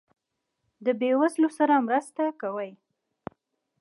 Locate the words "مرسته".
1.87-2.23